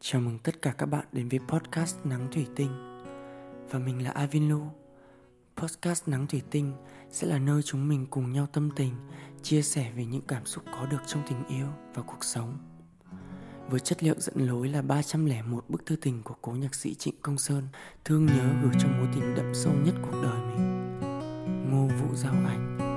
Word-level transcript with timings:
Chào 0.00 0.20
mừng 0.20 0.38
tất 0.38 0.62
cả 0.62 0.72
các 0.78 0.86
bạn 0.86 1.04
đến 1.12 1.28
với 1.28 1.40
podcast 1.48 1.96
Nắng 2.04 2.28
Thủy 2.32 2.46
Tinh. 2.56 2.70
Và 3.70 3.78
mình 3.78 4.04
là 4.04 4.10
Avin 4.10 4.48
Lu. 4.48 4.62
Podcast 5.56 6.08
Nắng 6.08 6.26
Thủy 6.26 6.42
Tinh 6.50 6.72
sẽ 7.10 7.26
là 7.26 7.38
nơi 7.38 7.62
chúng 7.62 7.88
mình 7.88 8.06
cùng 8.10 8.32
nhau 8.32 8.46
tâm 8.52 8.70
tình, 8.76 8.94
Chia 9.42 9.62
sẻ 9.62 9.92
về 9.96 10.04
những 10.04 10.22
cảm 10.28 10.46
xúc 10.46 10.64
có 10.72 10.86
được 10.86 10.98
trong 11.06 11.22
tình 11.28 11.44
yêu 11.48 11.66
và 11.94 12.02
cuộc 12.02 12.24
sống. 12.24 12.58
Với 13.68 13.80
chất 13.80 14.02
liệu 14.02 14.14
dẫn 14.18 14.46
lối 14.46 14.68
là 14.68 14.82
301 14.82 15.64
bức 15.68 15.86
thư 15.86 15.96
tình 15.96 16.22
của 16.22 16.34
cố 16.42 16.52
nhạc 16.52 16.74
sĩ 16.74 16.94
Trịnh 16.94 17.14
Công 17.22 17.38
Sơn, 17.38 17.68
Thương 18.04 18.26
nhớ 18.26 18.54
gửi 18.62 18.72
cho 18.80 18.88
mối 18.88 19.08
tình 19.14 19.34
đậm 19.34 19.54
sâu 19.54 19.72
nhất 19.84 19.94
cuộc 20.02 20.22
đời 20.22 20.40
mình. 20.40 21.00
Ngô 21.70 21.86
Vũ 21.86 22.14
Giao 22.14 22.32
Anh 22.32 22.87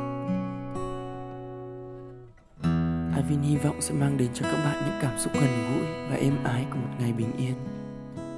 Avin 3.21 3.41
hy 3.41 3.57
vọng 3.57 3.81
sẽ 3.81 3.93
mang 3.93 4.17
đến 4.17 4.29
cho 4.33 4.45
các 4.45 4.57
bạn 4.65 4.83
những 4.85 4.99
cảm 5.01 5.19
xúc 5.19 5.33
gần 5.33 5.43
gũi 5.43 5.83
và 6.09 6.15
êm 6.15 6.43
ái 6.43 6.65
của 6.69 6.75
một 6.75 6.89
ngày 6.99 7.13
bình 7.13 7.31
yên. 7.37 7.53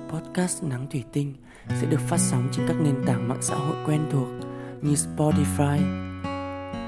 Podcast 0.10 0.64
Nắng 0.64 0.88
Thủy 0.92 1.04
Tinh 1.14 1.34
sẽ 1.82 1.88
được 1.88 2.00
phát 2.00 2.18
sóng 2.18 2.50
trên 2.52 2.68
các 2.68 2.76
nền 2.82 2.96
tảng 3.06 3.28
mạng 3.28 3.42
xã 3.42 3.56
hội 3.56 3.76
quen 3.86 4.02
thuộc 4.12 4.28
như 4.82 4.94
Spotify, 4.94 5.80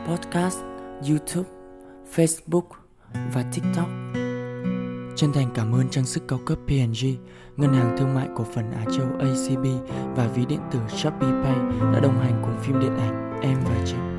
Podcast, 0.08 0.60
YouTube, 1.10 1.50
Facebook 2.16 2.68
và 3.34 3.44
TikTok. 3.54 3.90
Chân 5.16 5.34
thành 5.34 5.50
cảm 5.56 5.76
ơn 5.76 5.90
trang 5.90 6.06
sức 6.06 6.24
cao 6.28 6.40
cấp 6.46 6.58
P&G, 6.68 7.06
ngân 7.58 7.74
hàng 7.74 7.96
thương 7.98 8.14
mại 8.14 8.28
cổ 8.36 8.44
phần 8.44 8.72
Á 8.72 8.86
Châu 8.98 9.08
ACB 9.20 9.66
và 10.16 10.28
ví 10.28 10.46
điện 10.46 10.60
tử 10.72 10.80
Shopee 10.90 11.44
Pay 11.44 11.56
đã 11.94 12.00
đồng 12.00 12.20
hành 12.20 12.42
cùng 12.42 12.58
phim 12.62 12.80
điện 12.80 12.98
ảnh 12.98 13.42
Em 13.42 13.58
và 13.66 13.84
Chị 13.86 14.15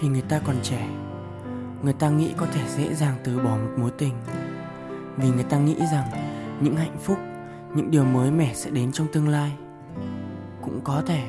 khi 0.00 0.08
người 0.08 0.22
ta 0.22 0.40
còn 0.44 0.56
trẻ. 0.62 0.88
Người 1.82 1.92
ta 1.92 2.10
nghĩ 2.10 2.32
có 2.36 2.46
thể 2.46 2.68
dễ 2.68 2.94
dàng 2.94 3.16
từ 3.24 3.38
bỏ 3.38 3.56
một 3.56 3.70
mối 3.76 3.90
tình. 3.98 4.14
Vì 5.16 5.30
người 5.30 5.44
ta 5.44 5.58
nghĩ 5.58 5.76
rằng 5.92 6.10
những 6.60 6.76
hạnh 6.76 6.98
phúc, 7.00 7.18
những 7.74 7.90
điều 7.90 8.04
mới 8.04 8.30
mẻ 8.30 8.54
sẽ 8.54 8.70
đến 8.70 8.92
trong 8.92 9.06
tương 9.12 9.28
lai. 9.28 9.52
Cũng 10.62 10.80
có 10.84 11.02
thể, 11.06 11.28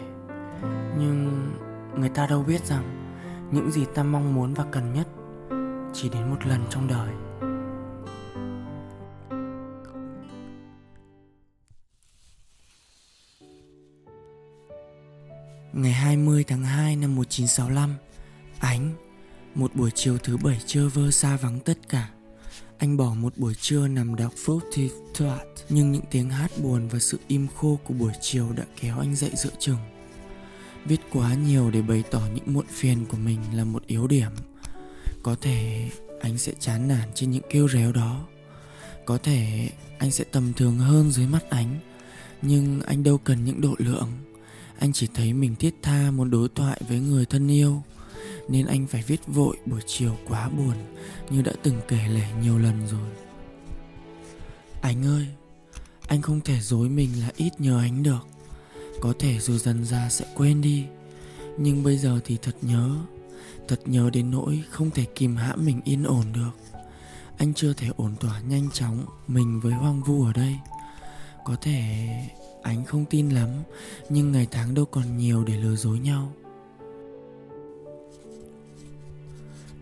nhưng 1.00 1.52
người 1.96 2.10
ta 2.10 2.28
đâu 2.28 2.44
biết 2.44 2.66
rằng 2.66 2.84
những 3.52 3.72
gì 3.72 3.86
ta 3.94 4.04
mong 4.04 4.34
muốn 4.34 4.54
và 4.54 4.66
cần 4.72 4.94
nhất 4.94 5.08
chỉ 5.94 6.10
đến 6.10 6.30
một 6.30 6.46
lần 6.46 6.62
trong 6.70 6.88
đời. 6.88 7.10
Ngày 15.74 15.92
20 15.92 16.44
tháng 16.48 16.64
2 16.64 16.96
năm 16.96 17.16
1965 17.16 17.96
Ánh, 18.60 18.94
Một 19.56 19.76
buổi 19.76 19.92
chiều 19.96 20.18
thứ 20.18 20.38
bảy 20.38 20.60
trơ 20.66 20.90
vơ 20.90 21.12
xa 21.12 21.38
vắng 21.38 21.60
tất 21.60 21.90
cả. 21.90 22.10
Anh 22.78 22.98
bỏ 22.98 23.14
một 23.14 23.38
buổi 23.38 23.54
trưa 23.56 23.88
nằm 23.88 24.16
đọc 24.16 24.34
Fruity 24.46 24.90
Twat 25.14 25.46
Nhưng 25.70 25.92
những 25.92 26.06
tiếng 26.12 26.30
hát 26.30 26.52
buồn 26.62 26.88
và 26.88 27.00
sự 27.00 27.20
im 27.28 27.48
khô 27.56 27.80
của 27.84 27.94
buổi 27.94 28.12
chiều 28.22 28.54
đã 28.56 28.64
kéo 28.82 29.00
anh 29.00 29.16
dậy 29.16 29.32
giữa 29.36 29.50
chừng. 29.60 29.78
Viết 30.86 31.00
quá 31.14 31.34
nhiều 31.34 31.72
để 31.72 31.82
bày 31.82 32.04
tỏ 32.12 32.22
những 32.36 32.54
muộn 32.54 32.66
phiền 32.70 33.06
của 33.06 33.18
mình 33.18 33.40
là 33.54 33.64
một 33.64 33.88
yếu 33.88 34.08
điểm. 34.08 34.32
Có 35.24 35.36
thể 35.42 35.90
anh 36.22 36.38
sẽ 36.38 36.54
chán 36.60 36.88
nản 36.88 37.10
trên 37.16 37.32
những 37.32 37.44
kêu 37.50 37.68
réo 37.70 37.92
đó. 37.92 38.28
Có 39.06 39.18
thể 39.18 39.70
anh 39.98 40.12
sẽ 40.12 40.24
tầm 40.24 40.54
thường 40.54 40.78
hơn 40.78 41.12
dưới 41.12 41.28
mắt 41.28 41.50
ánh, 41.50 41.80
Nhưng 42.42 42.82
anh 42.82 43.04
đâu 43.04 43.18
cần 43.18 43.46
những 43.46 43.62
độ 43.62 43.76
lượng. 43.78 44.12
Anh 44.80 44.94
chỉ 44.94 45.08
thấy 45.14 45.34
mình 45.34 45.56
thiết 45.56 45.76
tha 45.82 46.12
muốn 46.12 46.30
đối 46.30 46.50
thoại 46.56 46.82
với 46.90 47.00
người 47.00 47.26
thân 47.26 47.48
yêu 47.52 47.84
nên 48.48 48.66
anh 48.66 48.88
phải 48.88 49.04
viết 49.08 49.28
vội 49.28 49.58
buổi 49.66 49.82
chiều 49.86 50.18
quá 50.28 50.50
buồn, 50.50 50.76
như 51.30 51.42
đã 51.42 51.52
từng 51.64 51.82
kể 51.88 52.08
lể 52.08 52.28
nhiều 52.42 52.58
lần 52.58 52.88
rồi. 52.88 53.10
Anh 54.82 55.06
ơi, 55.06 55.28
anh 56.08 56.22
không 56.22 56.42
thể 56.42 56.60
dối 56.60 56.90
mình 56.90 57.10
là 57.22 57.32
ít 57.36 57.62
nhớ 57.62 57.80
anh 57.80 58.04
được. 58.04 58.28
Có 59.02 59.14
thể 59.20 59.40
dù 59.40 59.58
dần 59.58 59.86
ra 59.86 60.10
sẽ 60.10 60.26
quên 60.36 60.62
đi, 60.62 60.86
nhưng 61.58 61.84
bây 61.84 61.98
giờ 61.98 62.20
thì 62.26 62.38
thật 62.42 62.56
nhớ 62.62 62.96
thật 63.68 63.80
nhớ 63.86 64.10
đến 64.14 64.32
nỗi 64.32 64.64
không 64.70 64.92
thể 64.92 65.06
kìm 65.16 65.36
hãm 65.36 65.66
mình 65.66 65.82
yên 65.84 66.04
ổn 66.04 66.26
được. 66.34 66.80
Anh 67.38 67.54
chưa 67.54 67.74
thể 67.74 67.88
ổn 67.98 68.16
tỏa 68.20 68.40
nhanh 68.40 68.70
chóng 68.74 69.06
mình 69.28 69.60
với 69.60 69.74
hoang 69.74 70.04
vu 70.04 70.26
ở 70.26 70.34
đây. 70.34 70.56
Có 71.46 71.56
thể 71.62 72.08
anh 72.64 72.86
không 72.86 73.06
tin 73.06 73.30
lắm, 73.30 73.50
nhưng 74.10 74.32
ngày 74.32 74.48
tháng 74.52 74.74
đâu 74.74 74.86
còn 74.86 75.18
nhiều 75.18 75.44
để 75.44 75.58
lừa 75.58 75.76
dối 75.76 76.00
nhau. 76.00 76.32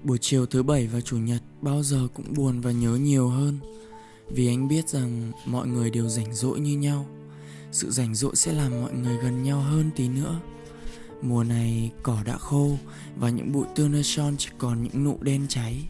Buổi 0.05 0.17
chiều 0.21 0.45
thứ 0.45 0.63
bảy 0.63 0.87
và 0.87 1.01
chủ 1.01 1.17
nhật, 1.17 1.41
bao 1.61 1.83
giờ 1.83 2.07
cũng 2.13 2.33
buồn 2.33 2.61
và 2.61 2.71
nhớ 2.71 2.95
nhiều 2.95 3.29
hơn. 3.29 3.59
Vì 4.29 4.47
anh 4.47 4.67
biết 4.67 4.89
rằng 4.89 5.31
mọi 5.45 5.67
người 5.67 5.89
đều 5.89 6.09
rảnh 6.09 6.35
rỗi 6.35 6.59
như 6.59 6.77
nhau. 6.77 7.05
Sự 7.71 7.91
rảnh 7.91 8.15
rỗi 8.15 8.35
sẽ 8.35 8.53
làm 8.53 8.81
mọi 8.81 8.93
người 8.93 9.17
gần 9.17 9.43
nhau 9.43 9.59
hơn 9.61 9.89
tí 9.95 10.09
nữa. 10.09 10.39
Mùa 11.21 11.43
này 11.43 11.91
cỏ 12.03 12.23
đã 12.25 12.37
khô 12.37 12.77
và 13.17 13.29
những 13.29 13.51
bụi 13.51 13.65
son 14.03 14.35
chỉ 14.37 14.49
còn 14.57 14.83
những 14.83 15.03
nụ 15.03 15.17
đen 15.21 15.45
cháy. 15.49 15.89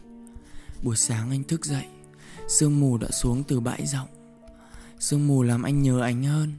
Buổi 0.82 0.96
sáng 0.96 1.30
anh 1.30 1.44
thức 1.44 1.64
dậy, 1.64 1.84
Sương 2.48 2.80
mù 2.80 2.98
đã 2.98 3.08
xuống 3.10 3.42
từ 3.44 3.60
bãi 3.60 3.86
rộng. 3.86 4.08
Sương 5.00 5.26
mù 5.26 5.42
làm 5.42 5.62
anh 5.62 5.82
nhớ 5.82 6.00
ánh 6.00 6.24
hơn. 6.24 6.52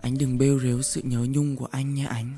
Anh 0.00 0.18
đừng 0.18 0.38
bêu 0.38 0.60
rếu 0.60 0.82
sự 0.82 1.00
nhớ 1.04 1.26
nhung 1.30 1.56
của 1.56 1.68
anh 1.70 1.94
nha 1.94 2.06
ánh 2.06 2.32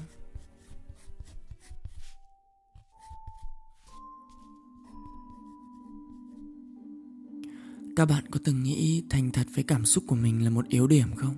các 7.96 8.04
bạn 8.04 8.24
có 8.30 8.40
từng 8.44 8.62
nghĩ 8.62 9.04
thành 9.10 9.30
thật 9.30 9.46
với 9.54 9.64
cảm 9.64 9.84
xúc 9.84 10.04
của 10.06 10.16
mình 10.16 10.44
là 10.44 10.50
một 10.50 10.68
yếu 10.68 10.86
điểm 10.86 11.08
không? 11.16 11.34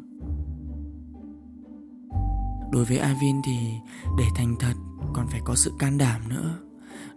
Đối 2.73 2.85
với 2.85 2.99
avin 2.99 3.37
thì 3.47 3.57
để 4.19 4.25
thành 4.37 4.57
thật 4.61 4.73
còn 5.15 5.27
phải 5.29 5.41
có 5.45 5.55
sự 5.55 5.73
can 5.79 5.99
đảm 5.99 6.29
nữa. 6.29 6.59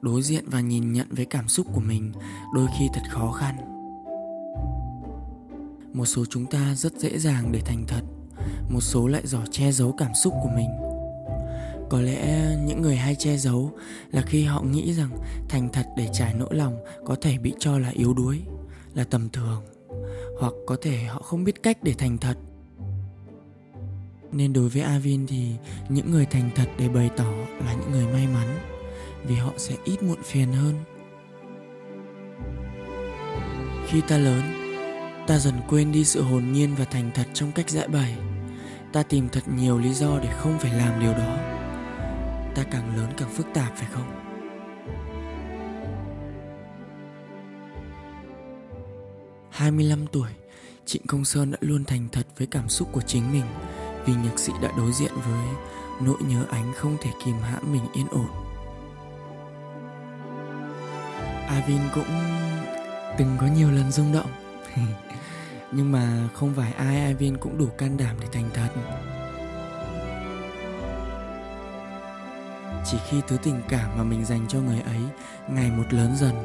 Đối 0.01 0.21
diện 0.21 0.45
và 0.47 0.59
nhìn 0.59 0.93
nhận 0.93 1.07
với 1.09 1.25
cảm 1.25 1.47
xúc 1.47 1.67
của 1.73 1.81
mình 1.81 2.11
đôi 2.53 2.67
khi 2.79 2.87
thật 2.93 3.01
khó 3.09 3.31
khăn. 3.31 3.55
Một 5.93 6.05
số 6.05 6.25
chúng 6.25 6.45
ta 6.45 6.75
rất 6.75 6.93
dễ 6.99 7.19
dàng 7.19 7.51
để 7.51 7.61
thành 7.65 7.83
thật, 7.87 8.01
một 8.69 8.81
số 8.81 9.07
lại 9.07 9.21
giỏi 9.25 9.47
che 9.51 9.71
giấu 9.71 9.91
cảm 9.97 10.11
xúc 10.23 10.33
của 10.43 10.49
mình. 10.55 10.69
Có 11.89 12.01
lẽ 12.01 12.55
những 12.65 12.81
người 12.81 12.95
hay 12.95 13.15
che 13.15 13.37
giấu 13.37 13.71
là 14.11 14.21
khi 14.21 14.43
họ 14.43 14.61
nghĩ 14.61 14.93
rằng 14.93 15.09
thành 15.49 15.69
thật 15.73 15.87
để 15.97 16.09
trải 16.13 16.33
nỗi 16.33 16.55
lòng 16.55 16.77
có 17.05 17.15
thể 17.21 17.37
bị 17.37 17.53
cho 17.59 17.79
là 17.79 17.89
yếu 17.89 18.13
đuối 18.13 18.41
là 18.95 19.03
tầm 19.03 19.29
thường, 19.29 19.63
hoặc 20.39 20.53
có 20.67 20.77
thể 20.81 21.03
họ 21.03 21.21
không 21.21 21.43
biết 21.43 21.63
cách 21.63 21.77
để 21.83 21.93
thành 21.97 22.17
thật. 22.17 22.37
Nên 24.31 24.53
đối 24.53 24.69
với 24.69 24.81
Avin 24.81 25.27
thì 25.27 25.51
những 25.89 26.11
người 26.11 26.25
thành 26.25 26.49
thật 26.55 26.69
để 26.77 26.89
bày 26.89 27.09
tỏ 27.17 27.31
là 27.65 27.73
những 27.73 27.91
người 27.91 28.07
may 28.07 28.27
mắn, 28.27 28.57
vì 29.25 29.35
họ 29.35 29.51
sẽ 29.57 29.75
ít 29.83 30.03
muộn 30.03 30.17
phiền 30.23 30.51
hơn. 30.51 30.75
Khi 33.87 34.01
ta 34.07 34.17
lớn, 34.17 34.41
ta 35.27 35.39
dần 35.39 35.53
quên 35.69 35.91
đi 35.91 36.05
sự 36.05 36.21
hồn 36.21 36.51
nhiên 36.51 36.75
và 36.75 36.85
thành 36.85 37.11
thật 37.13 37.27
trong 37.33 37.51
cách 37.51 37.69
giải 37.69 37.87
bày. 37.87 38.17
Ta 38.93 39.03
tìm 39.03 39.29
thật 39.29 39.43
nhiều 39.55 39.79
lý 39.79 39.93
do 39.93 40.19
để 40.19 40.29
không 40.31 40.59
phải 40.59 40.73
làm 40.73 40.99
điều 40.99 41.13
đó. 41.13 41.37
Ta 42.55 42.63
càng 42.71 42.97
lớn 42.97 43.09
càng 43.17 43.29
phức 43.29 43.47
tạp, 43.53 43.75
phải 43.75 43.87
không? 43.91 44.28
25 49.59 50.07
tuổi, 50.07 50.29
Trịnh 50.85 51.01
Công 51.07 51.25
Sơn 51.25 51.51
đã 51.51 51.57
luôn 51.61 51.85
thành 51.85 52.07
thật 52.11 52.27
với 52.37 52.47
cảm 52.51 52.69
xúc 52.69 52.89
của 52.91 53.01
chính 53.01 53.31
mình 53.31 53.43
vì 54.05 54.13
nhạc 54.13 54.39
sĩ 54.39 54.53
đã 54.61 54.71
đối 54.77 54.91
diện 54.91 55.11
với 55.15 55.47
nỗi 56.01 56.17
nhớ 56.21 56.45
ánh 56.49 56.73
không 56.75 56.97
thể 57.01 57.09
kìm 57.25 57.35
hãm 57.35 57.73
mình 57.73 57.81
yên 57.93 58.07
ổn. 58.11 58.27
Avin 61.47 61.81
cũng 61.95 62.07
từng 63.17 63.37
có 63.39 63.47
nhiều 63.47 63.71
lần 63.71 63.91
rung 63.91 64.13
động 64.13 64.29
nhưng 65.71 65.91
mà 65.91 66.29
không 66.33 66.53
phải 66.55 66.71
ai 66.71 67.01
Avin 67.05 67.37
cũng 67.37 67.57
đủ 67.57 67.67
can 67.77 67.97
đảm 67.97 68.15
để 68.21 68.27
thành 68.31 68.49
thật 68.53 68.69
chỉ 72.85 72.97
khi 73.09 73.21
thứ 73.27 73.37
tình 73.43 73.61
cảm 73.69 73.97
mà 73.97 74.03
mình 74.03 74.25
dành 74.25 74.45
cho 74.47 74.59
người 74.59 74.81
ấy 74.81 75.01
ngày 75.49 75.71
một 75.71 75.93
lớn 75.93 76.15
dần 76.15 76.35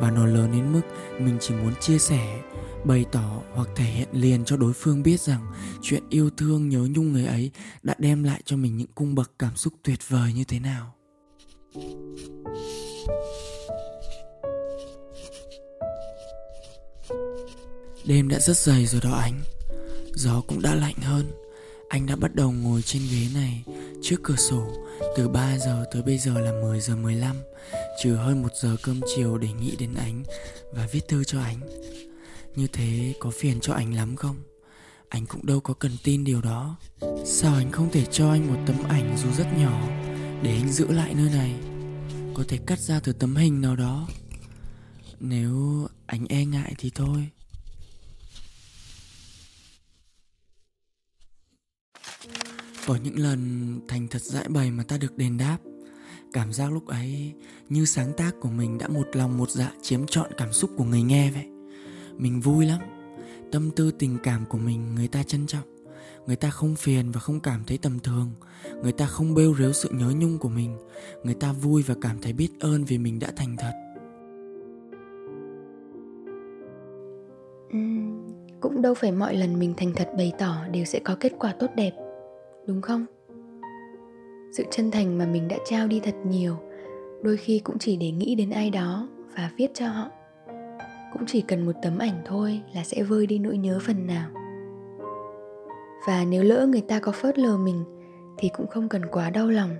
và 0.00 0.10
nó 0.10 0.26
lớn 0.26 0.52
đến 0.52 0.72
mức 0.72 0.80
mình 1.18 1.38
chỉ 1.40 1.54
muốn 1.54 1.74
chia 1.80 1.98
sẻ, 1.98 2.40
bày 2.84 3.04
tỏ 3.12 3.40
hoặc 3.54 3.68
thể 3.76 3.84
hiện 3.84 4.08
liền 4.12 4.44
cho 4.44 4.56
đối 4.56 4.72
phương 4.72 5.02
biết 5.02 5.20
rằng 5.20 5.46
chuyện 5.82 6.02
yêu 6.10 6.30
thương, 6.36 6.68
nhớ 6.68 6.88
nhung 6.90 7.12
người 7.12 7.26
ấy 7.26 7.50
đã 7.82 7.94
đem 7.98 8.24
lại 8.24 8.40
cho 8.44 8.56
mình 8.56 8.76
những 8.76 8.92
cung 8.94 9.14
bậc 9.14 9.32
cảm 9.38 9.56
xúc 9.56 9.72
tuyệt 9.82 9.98
vời 10.08 10.32
như 10.32 10.44
thế 10.44 10.58
nào. 10.60 10.94
Đêm 18.04 18.28
đã 18.28 18.38
rất 18.38 18.56
dày 18.56 18.86
rồi 18.86 19.00
đó 19.04 19.10
anh. 19.10 19.40
Gió 20.14 20.42
cũng 20.48 20.62
đã 20.62 20.74
lạnh 20.74 20.96
hơn. 21.02 21.24
Anh 21.88 22.06
đã 22.06 22.16
bắt 22.16 22.34
đầu 22.34 22.52
ngồi 22.52 22.82
trên 22.82 23.02
ghế 23.10 23.26
này, 23.34 23.64
trước 24.02 24.16
cửa 24.22 24.36
sổ, 24.36 24.66
từ 25.16 25.28
3 25.28 25.58
giờ 25.58 25.84
tới 25.92 26.02
bây 26.02 26.18
giờ 26.18 26.40
là 26.40 26.52
10 26.62 26.80
giờ 26.80 26.96
15 26.96 27.36
Trừ 27.98 28.14
hơn 28.14 28.42
một 28.42 28.52
giờ 28.62 28.76
cơm 28.82 29.00
chiều 29.16 29.38
để 29.38 29.48
nghĩ 29.52 29.76
đến 29.76 29.94
ánh 29.94 30.22
Và 30.72 30.88
viết 30.92 31.08
thư 31.08 31.24
cho 31.24 31.40
ánh 31.40 31.60
Như 32.56 32.66
thế 32.66 33.14
có 33.20 33.30
phiền 33.30 33.60
cho 33.60 33.72
anh 33.72 33.94
lắm 33.94 34.16
không? 34.16 34.36
Anh 35.08 35.26
cũng 35.26 35.46
đâu 35.46 35.60
có 35.60 35.74
cần 35.74 35.92
tin 36.04 36.24
điều 36.24 36.40
đó. 36.40 36.76
Sao 37.26 37.54
anh 37.54 37.72
không 37.72 37.90
thể 37.90 38.04
cho 38.10 38.30
anh 38.30 38.46
một 38.46 38.60
tấm 38.66 38.76
ảnh 38.88 39.16
dù 39.22 39.32
rất 39.32 39.46
nhỏ 39.58 39.88
Để 40.42 40.50
anh 40.50 40.72
giữ 40.72 40.88
lại 40.88 41.14
nơi 41.14 41.30
này? 41.30 41.54
Có 42.34 42.44
thể 42.48 42.58
cắt 42.66 42.78
ra 42.78 43.00
từ 43.00 43.12
tấm 43.12 43.36
hình 43.36 43.60
nào 43.60 43.76
đó. 43.76 44.08
Nếu 45.20 45.88
anh 46.06 46.26
e 46.28 46.44
ngại 46.44 46.74
thì 46.78 46.90
thôi. 46.94 47.28
Có 52.86 52.96
những 52.96 53.18
lần 53.18 53.80
thành 53.88 54.08
thật 54.08 54.22
giải 54.22 54.48
bày 54.48 54.70
mà 54.70 54.84
ta 54.84 54.98
được 54.98 55.16
đền 55.16 55.38
đáp. 55.38 55.58
Cảm 56.32 56.52
giác 56.52 56.72
lúc 56.72 56.86
ấy 56.86 57.32
như 57.68 57.84
sáng 57.84 58.12
tác 58.16 58.34
của 58.40 58.48
mình 58.48 58.78
đã 58.78 58.88
một 58.88 59.06
lòng 59.12 59.38
một 59.38 59.50
dạ 59.50 59.72
chiếm 59.82 60.06
trọn 60.06 60.30
cảm 60.36 60.52
xúc 60.52 60.70
của 60.76 60.84
người 60.84 61.02
nghe 61.02 61.30
vậy. 61.30 61.46
Mình 62.16 62.40
vui 62.40 62.66
lắm. 62.66 62.80
Tâm 63.52 63.70
tư 63.70 63.90
tình 63.98 64.18
cảm 64.22 64.44
của 64.48 64.58
mình 64.58 64.94
người 64.94 65.08
ta 65.08 65.22
trân 65.22 65.46
trọng. 65.46 65.84
Người 66.26 66.36
ta 66.36 66.50
không 66.50 66.76
phiền 66.76 67.10
và 67.10 67.20
không 67.20 67.40
cảm 67.40 67.64
thấy 67.66 67.78
tầm 67.78 67.98
thường. 67.98 68.30
Người 68.82 68.92
ta 68.92 69.06
không 69.06 69.34
bêu 69.34 69.54
rếu 69.58 69.72
sự 69.72 69.88
nhớ 69.92 70.12
nhung 70.16 70.38
của 70.38 70.48
mình. 70.48 70.76
Người 71.24 71.34
ta 71.34 71.52
vui 71.52 71.82
và 71.82 71.94
cảm 72.00 72.18
thấy 72.22 72.32
biết 72.32 72.48
ơn 72.60 72.84
vì 72.84 72.98
mình 72.98 73.18
đã 73.18 73.32
thành 73.36 73.56
thật. 73.58 73.72
Uhm, 77.76 78.32
Cũng 78.60 78.82
đâu 78.82 78.94
phải 78.94 79.12
mọi 79.12 79.36
lần 79.36 79.58
mình 79.58 79.74
thành 79.76 79.92
thật 79.96 80.08
bày 80.16 80.32
tỏ 80.38 80.66
đều 80.70 80.84
sẽ 80.84 81.00
có 81.04 81.16
kết 81.20 81.32
quả 81.38 81.54
tốt 81.58 81.70
đẹp 81.76 81.92
Đúng 82.66 82.82
không? 82.82 83.06
Sự 84.52 84.64
chân 84.70 84.90
thành 84.90 85.18
mà 85.18 85.26
mình 85.26 85.48
đã 85.48 85.56
trao 85.64 85.86
đi 85.86 86.00
thật 86.00 86.14
nhiều, 86.24 86.56
đôi 87.22 87.36
khi 87.36 87.58
cũng 87.58 87.78
chỉ 87.78 87.96
để 87.96 88.10
nghĩ 88.10 88.34
đến 88.34 88.50
ai 88.50 88.70
đó 88.70 89.08
và 89.36 89.50
viết 89.56 89.70
cho 89.74 89.88
họ. 89.88 90.08
Cũng 91.12 91.22
chỉ 91.26 91.40
cần 91.40 91.66
một 91.66 91.72
tấm 91.82 91.98
ảnh 91.98 92.22
thôi 92.24 92.60
là 92.74 92.84
sẽ 92.84 93.02
vơi 93.02 93.26
đi 93.26 93.38
nỗi 93.38 93.58
nhớ 93.58 93.78
phần 93.86 94.06
nào. 94.06 94.30
Và 96.06 96.24
nếu 96.24 96.42
lỡ 96.42 96.66
người 96.66 96.80
ta 96.80 97.00
có 97.00 97.12
phớt 97.12 97.38
lờ 97.38 97.56
mình, 97.56 97.84
thì 98.38 98.48
cũng 98.48 98.66
không 98.66 98.88
cần 98.88 99.02
quá 99.06 99.30
đau 99.30 99.48
lòng. 99.48 99.70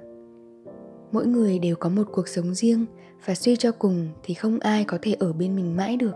Mỗi 1.13 1.27
người 1.27 1.59
đều 1.59 1.77
có 1.77 1.89
một 1.89 2.09
cuộc 2.13 2.29
sống 2.29 2.55
riêng 2.55 2.87
và 3.25 3.35
suy 3.35 3.57
cho 3.57 3.73
cùng 3.73 4.09
thì 4.23 4.35
không 4.35 4.59
ai 4.59 4.85
có 4.85 4.99
thể 5.03 5.17
ở 5.19 5.33
bên 5.33 5.57
mình 5.57 5.77
mãi 5.77 5.97
được. 5.97 6.15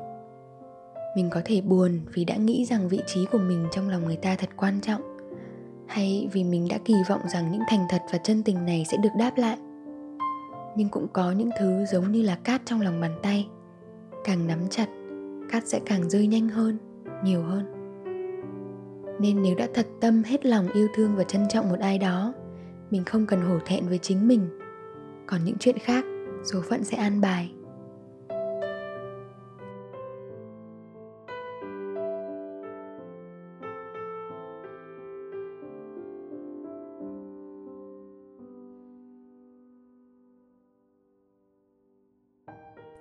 Mình 1.16 1.30
có 1.30 1.40
thể 1.44 1.60
buồn 1.60 2.00
vì 2.14 2.24
đã 2.24 2.36
nghĩ 2.36 2.64
rằng 2.64 2.88
vị 2.88 3.00
trí 3.06 3.26
của 3.32 3.38
mình 3.38 3.66
trong 3.72 3.88
lòng 3.88 4.04
người 4.04 4.16
ta 4.16 4.36
thật 4.36 4.48
quan 4.56 4.80
trọng 4.80 5.13
hay 5.94 6.28
vì 6.32 6.44
mình 6.44 6.68
đã 6.70 6.78
kỳ 6.84 6.94
vọng 7.08 7.20
rằng 7.26 7.52
những 7.52 7.62
thành 7.68 7.86
thật 7.88 8.02
và 8.12 8.18
chân 8.18 8.42
tình 8.42 8.64
này 8.64 8.84
sẽ 8.90 8.96
được 8.96 9.10
đáp 9.18 9.32
lại. 9.36 9.58
Nhưng 10.76 10.88
cũng 10.88 11.06
có 11.12 11.32
những 11.32 11.50
thứ 11.58 11.84
giống 11.92 12.12
như 12.12 12.22
là 12.22 12.36
cát 12.36 12.62
trong 12.64 12.80
lòng 12.80 13.00
bàn 13.00 13.18
tay. 13.22 13.48
Càng 14.24 14.46
nắm 14.46 14.58
chặt, 14.70 14.86
cát 15.50 15.68
sẽ 15.68 15.80
càng 15.86 16.10
rơi 16.10 16.26
nhanh 16.26 16.48
hơn, 16.48 16.78
nhiều 17.24 17.42
hơn. 17.42 17.64
Nên 19.20 19.42
nếu 19.42 19.54
đã 19.54 19.68
thật 19.74 19.86
tâm 20.00 20.22
hết 20.22 20.46
lòng 20.46 20.68
yêu 20.68 20.88
thương 20.94 21.16
và 21.16 21.24
trân 21.24 21.48
trọng 21.48 21.68
một 21.68 21.78
ai 21.80 21.98
đó, 21.98 22.34
mình 22.90 23.04
không 23.04 23.26
cần 23.26 23.40
hổ 23.40 23.58
thẹn 23.66 23.88
với 23.88 23.98
chính 23.98 24.28
mình. 24.28 24.48
Còn 25.26 25.44
những 25.44 25.56
chuyện 25.60 25.78
khác, 25.78 26.04
số 26.52 26.60
phận 26.68 26.84
sẽ 26.84 26.96
an 26.96 27.20
bài. 27.20 27.53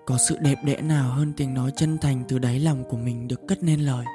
Có 0.06 0.18
sự 0.18 0.38
đẹp 0.42 0.58
đẽ 0.64 0.82
nào 0.82 1.12
hơn 1.12 1.34
tiếng 1.38 1.54
nói 1.54 1.72
chân 1.76 1.98
thành 1.98 2.24
từ 2.28 2.40
đáy 2.40 2.60
lòng 2.60 2.84
của 2.90 2.98
mình 2.98 3.28
được 3.28 3.48
cất 3.48 3.64
nên 3.64 3.80
lời 3.80 4.06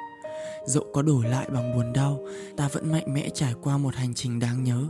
Dẫu 0.65 0.83
có 0.93 1.01
đổi 1.01 1.25
lại 1.25 1.47
bằng 1.53 1.75
buồn 1.75 1.93
đau 1.93 2.19
Ta 2.57 2.67
vẫn 2.67 2.91
mạnh 2.91 3.13
mẽ 3.13 3.29
trải 3.29 3.53
qua 3.63 3.77
một 3.77 3.95
hành 3.95 4.13
trình 4.13 4.39
đáng 4.39 4.63
nhớ 4.63 4.83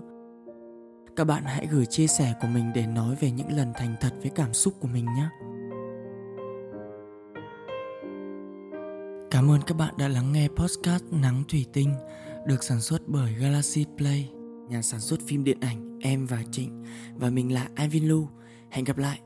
Các 1.16 1.24
bạn 1.24 1.44
hãy 1.46 1.68
gửi 1.72 1.86
chia 1.86 2.08
sẻ 2.08 2.34
của 2.42 2.48
mình 2.48 2.72
để 2.76 2.86
nói 2.86 3.16
về 3.20 3.32
những 3.32 3.52
lần 3.52 3.74
thành 3.78 3.96
thật 4.02 4.14
với 4.22 4.32
cảm 4.36 4.54
xúc 4.54 4.74
của 4.80 4.88
mình 4.88 5.06
nhé 5.06 5.30
Cảm 9.32 9.52
ơn 9.52 9.62
các 9.62 9.78
bạn 9.78 9.94
đã 9.98 10.08
lắng 10.08 10.32
nghe 10.32 10.48
podcast 10.56 11.04
Nắng 11.12 11.44
Thủy 11.48 11.66
Tinh 11.74 11.94
được 12.46 12.64
sản 12.64 12.82
xuất 12.82 13.02
bởi 13.08 13.34
Galaxy 13.34 13.86
Play, 13.98 14.30
nhà 14.70 14.82
sản 14.82 15.00
xuất 15.00 15.20
phim 15.28 15.44
điện 15.44 15.58
ảnh 15.62 16.00
Em 16.02 16.26
và 16.26 16.44
Trịnh 16.52 16.84
và 17.16 17.30
mình 17.30 17.54
là 17.54 17.68
Ivan 17.78 18.10
Lu. 18.10 18.28
Hẹn 18.70 18.86
gặp 18.86 18.98
lại. 18.98 19.20